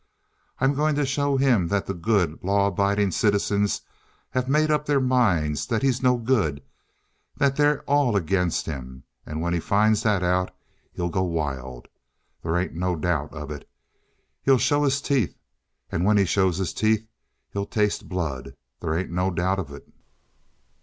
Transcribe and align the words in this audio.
I'm 0.57 0.73
going 0.73 0.95
to 0.95 1.05
show 1.05 1.37
him 1.37 1.67
that 1.67 1.85
the 1.85 1.93
good, 1.93 2.41
lawabiding 2.43 3.11
citizens 3.11 3.81
have 4.31 4.49
made 4.49 4.71
up 4.71 4.87
their 4.87 4.99
minds 4.99 5.67
that 5.67 5.83
he's 5.83 6.01
no 6.01 6.17
good; 6.17 6.63
that 7.37 7.55
they're 7.55 7.83
all 7.83 8.17
ag'in' 8.17 8.49
him; 8.49 9.03
and 9.27 9.41
when 9.43 9.53
he 9.53 9.59
finds 9.59 10.01
that 10.01 10.23
out, 10.23 10.49
he'll 10.91 11.09
go 11.11 11.21
wild. 11.21 11.87
They 12.43 12.61
ain't 12.63 12.73
no 12.73 12.95
doubt 12.95 13.31
of 13.31 13.51
it. 13.51 13.69
He'll 14.41 14.57
show 14.57 14.85
his 14.85 15.01
teeth! 15.03 15.37
And 15.91 16.03
when 16.03 16.17
he 16.17 16.25
shows 16.25 16.57
his 16.57 16.73
teeth, 16.73 17.05
he'll 17.53 17.67
taste 17.67 18.09
blood 18.09 18.55
they 18.79 19.01
ain't 19.01 19.11
no 19.11 19.29
doubt 19.29 19.59
of 19.59 19.71
it." 19.71 19.87